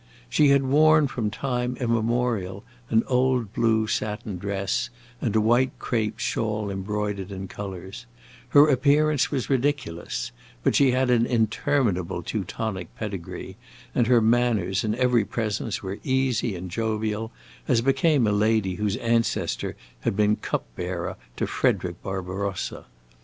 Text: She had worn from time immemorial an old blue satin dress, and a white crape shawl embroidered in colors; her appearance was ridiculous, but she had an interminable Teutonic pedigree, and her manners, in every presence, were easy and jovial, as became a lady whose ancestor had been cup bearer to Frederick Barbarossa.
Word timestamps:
She 0.29 0.47
had 0.47 0.63
worn 0.65 1.05
from 1.05 1.29
time 1.29 1.77
immemorial 1.79 2.63
an 2.89 3.03
old 3.05 3.53
blue 3.53 3.85
satin 3.85 4.39
dress, 4.39 4.89
and 5.21 5.35
a 5.35 5.39
white 5.39 5.77
crape 5.77 6.17
shawl 6.17 6.71
embroidered 6.71 7.31
in 7.31 7.47
colors; 7.47 8.07
her 8.49 8.67
appearance 8.67 9.29
was 9.29 9.47
ridiculous, 9.47 10.31
but 10.63 10.73
she 10.73 10.89
had 10.89 11.11
an 11.11 11.27
interminable 11.27 12.23
Teutonic 12.23 12.87
pedigree, 12.95 13.57
and 13.93 14.07
her 14.07 14.21
manners, 14.21 14.83
in 14.83 14.95
every 14.95 15.23
presence, 15.23 15.83
were 15.83 15.99
easy 16.03 16.55
and 16.55 16.71
jovial, 16.71 17.31
as 17.67 17.81
became 17.81 18.25
a 18.25 18.31
lady 18.31 18.73
whose 18.77 18.97
ancestor 18.97 19.75
had 19.99 20.15
been 20.17 20.35
cup 20.35 20.65
bearer 20.75 21.15
to 21.35 21.45
Frederick 21.45 22.01
Barbarossa. 22.01 22.85